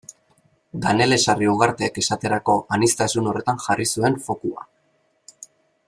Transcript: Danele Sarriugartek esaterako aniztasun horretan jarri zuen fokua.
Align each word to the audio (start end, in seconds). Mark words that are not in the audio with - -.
Danele 0.85 1.19
Sarriugartek 1.25 1.99
esaterako 2.03 2.55
aniztasun 2.79 3.31
horretan 3.33 3.63
jarri 3.67 3.89
zuen 3.97 4.19
fokua. 4.31 4.67